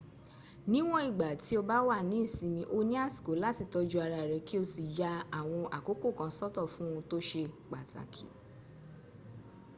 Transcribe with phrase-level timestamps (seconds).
[0.71, 4.55] níwọn ìgbà tí o báwà ní ìsinmi o ní àsìkò láti tọ́jú ara rẹ kí
[4.61, 8.25] o sì ya àwọn àkókò kan sọ́tọ fún ohun tó se pàtakì